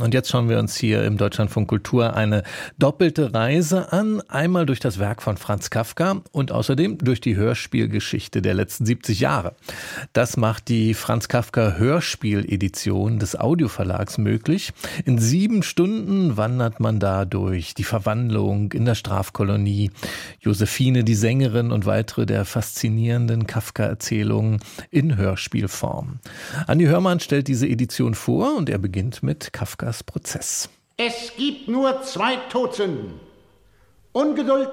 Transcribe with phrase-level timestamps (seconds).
[0.00, 2.42] und jetzt schauen wir uns hier im Deutschlandfunk Kultur eine
[2.78, 4.22] doppelte Reise an.
[4.28, 9.20] Einmal durch das Werk von Franz Kafka und außerdem durch die Hörspielgeschichte der letzten 70
[9.20, 9.54] Jahre.
[10.12, 14.72] Das macht die Franz Kafka Hörspieledition des Audioverlags möglich.
[15.04, 19.90] In sieben Stunden wandert man da durch die Verwandlung in der Strafkolonie,
[20.40, 26.20] Josephine, die Sängerin und weitere der faszinierenden Kafka-Erzählungen in Hörspielform.
[26.66, 30.68] Andi Hörmann stellt diese Edition vor und er beginnt mit Kafka Kafkas Prozess.
[30.96, 33.18] Es gibt nur zwei Todsünden.
[34.12, 34.70] Ungeduld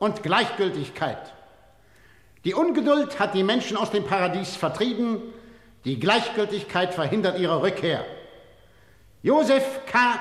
[0.00, 1.32] und Gleichgültigkeit.
[2.44, 5.22] Die Ungeduld hat die Menschen aus dem Paradies vertrieben,
[5.84, 8.04] die Gleichgültigkeit verhindert ihre Rückkehr.
[9.22, 10.18] Josef K.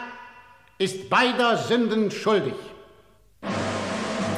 [0.77, 2.53] ist beider Sünden schuldig.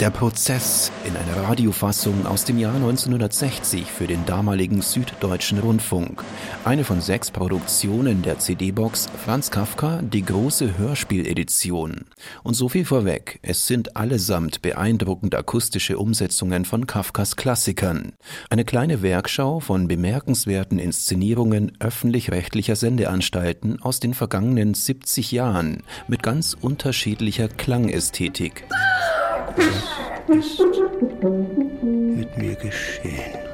[0.03, 6.25] Der Prozess in einer Radiofassung aus dem Jahr 1960 für den damaligen Süddeutschen Rundfunk.
[6.65, 12.03] Eine von sechs Produktionen der CD-Box Franz Kafka, die große Hörspieledition.
[12.43, 18.11] Und so viel vorweg, es sind allesamt beeindruckend akustische Umsetzungen von Kafkas Klassikern.
[18.49, 26.57] Eine kleine Werkschau von bemerkenswerten Inszenierungen öffentlich-rechtlicher Sendeanstalten aus den vergangenen 70 Jahren mit ganz
[26.59, 28.65] unterschiedlicher Klangästhetik
[30.27, 30.63] ist
[32.15, 33.53] mit mir geschehen.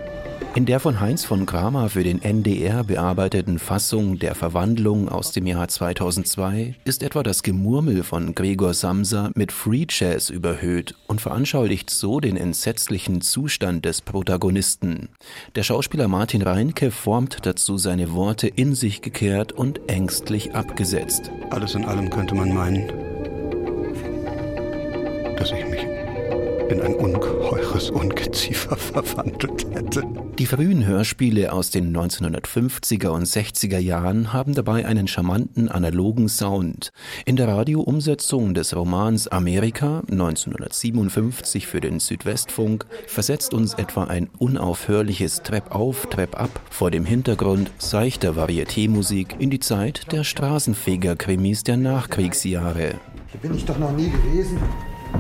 [0.55, 5.45] In der von Heinz von Kramer für den NDR bearbeiteten Fassung der Verwandlung aus dem
[5.45, 11.92] Jahr 2002 ist etwa das Gemurmel von Gregor Samsa mit Free Jazz überhöht und veranschaulicht
[11.92, 15.09] so den entsetzlichen Zustand des Protagonisten.
[15.53, 21.31] Der Schauspieler Martin Reinke formt dazu seine Worte in sich gekehrt und ängstlich abgesetzt.
[21.52, 22.92] Alles in allem könnte man meinen,
[25.40, 25.86] dass ich mich
[26.70, 30.04] in ein ungeheures Ungeziefer verwandelt hätte.
[30.38, 36.92] Die frühen Hörspiele aus den 1950er und 60er Jahren haben dabei einen charmanten analogen Sound.
[37.26, 45.42] In der Radioumsetzung des Romans Amerika 1957 für den Südwestfunk versetzt uns etwa ein unaufhörliches
[45.44, 51.77] Trepp auf, Trepp ab vor dem Hintergrund seichter Varietémusik in die Zeit der Straßenfeger-Krimis der
[51.77, 52.94] Nachkriegsjahre.
[53.32, 54.60] Hier bin ich doch noch nie gewesen.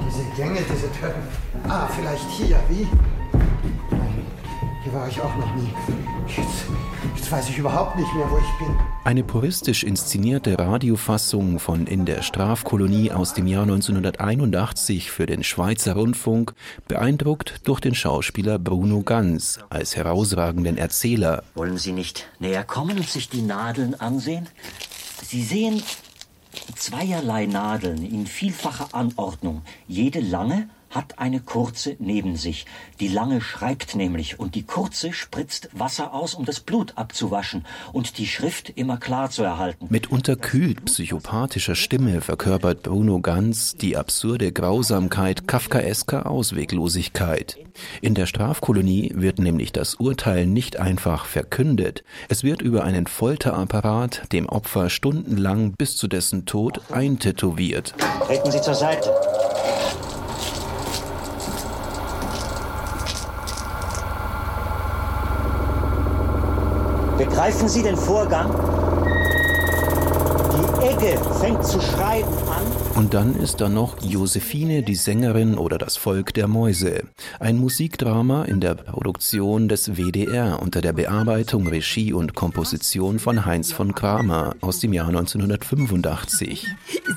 [0.07, 1.21] Diese Gänge, diese Treppen.
[1.67, 2.87] Ah, vielleicht hier, wie?
[3.91, 4.25] Nein,
[4.83, 5.69] hier war ich auch noch nie.
[6.27, 6.65] Jetzt,
[7.15, 8.75] jetzt weiß ich überhaupt nicht mehr, wo ich bin.
[9.03, 15.93] Eine puristisch inszenierte Radiofassung von In der Strafkolonie aus dem Jahr 1981 für den Schweizer
[15.93, 16.53] Rundfunk,
[16.87, 21.43] beeindruckt durch den Schauspieler Bruno Ganz als herausragenden Erzähler.
[21.55, 24.47] Wollen Sie nicht näher kommen und sich die Nadeln ansehen?
[25.23, 25.81] Sie sehen
[26.79, 32.65] zweierlei Nadeln in vielfacher Anordnung, jede lange hat eine kurze neben sich.
[32.99, 38.17] Die lange schreibt nämlich und die kurze spritzt Wasser aus, um das Blut abzuwaschen und
[38.17, 39.87] die Schrift immer klar zu erhalten.
[39.89, 47.57] Mit unterkühlt psychopathischer Stimme verkörpert Bruno Ganz die absurde Grausamkeit kafkaesker Ausweglosigkeit.
[48.01, 52.03] In der Strafkolonie wird nämlich das Urteil nicht einfach verkündet.
[52.27, 57.93] Es wird über einen Folterapparat dem Opfer stundenlang bis zu dessen Tod eintätowiert.
[58.25, 59.11] Treten Sie zur Seite.
[67.19, 68.49] Begreifen Sie den Vorgang?
[70.81, 72.79] Egge fängt zu schreiben an.
[72.95, 77.03] Und dann ist da noch Josephine, die Sängerin oder das Volk der Mäuse.
[77.39, 83.71] Ein Musikdrama in der Produktion des WDR unter der Bearbeitung, Regie und Komposition von Heinz
[83.71, 86.67] von Kramer aus dem Jahr 1985.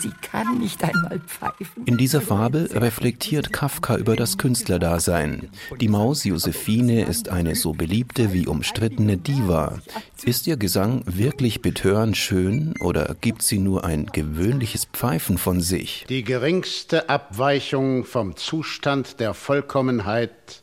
[0.01, 1.85] Sie kann nicht einmal pfeifen.
[1.85, 5.49] In dieser Fabel reflektiert Kafka über das Künstlerdasein.
[5.81, 9.79] Die Maus Josephine ist eine so beliebte wie umstrittene Diva.
[10.25, 16.07] Ist ihr Gesang wirklich betörend schön oder gibt sie nur ein gewöhnliches Pfeifen von sich?
[16.09, 20.62] Die geringste Abweichung vom Zustand der Vollkommenheit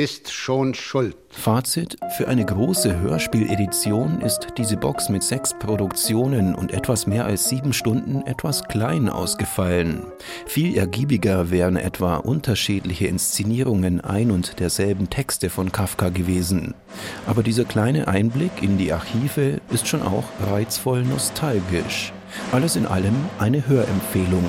[0.00, 1.14] ist schon schuld.
[1.28, 7.50] Fazit: Für eine große Hörspieledition ist diese Box mit sechs Produktionen und etwas mehr als
[7.50, 10.06] sieben Stunden etwas klein ausgefallen.
[10.46, 16.72] Viel ergiebiger wären etwa unterschiedliche Inszenierungen ein und derselben Texte von Kafka gewesen.
[17.26, 22.14] Aber dieser kleine Einblick in die Archive ist schon auch reizvoll nostalgisch.
[22.52, 24.48] Alles in allem eine Hörempfehlung.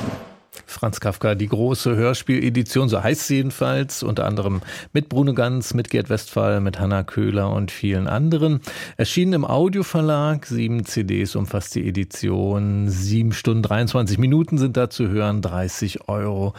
[0.72, 4.62] Franz Kafka, die große Hörspieledition, so heißt sie jedenfalls, unter anderem
[4.94, 8.62] mit Bruno Ganz, mit Gerd Westphal, mit Hanna Köhler und vielen anderen.
[8.98, 15.10] Erschienen im Audioverlag, sieben CDs umfasst die Edition, sieben Stunden 23 Minuten sind da zu
[15.10, 16.54] hören, 30 Euro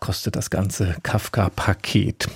[0.00, 2.28] kostet das ganze Kafka-Paket.